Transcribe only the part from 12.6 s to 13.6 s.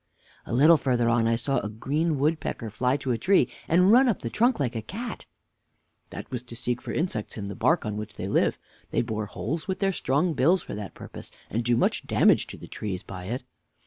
trees by it.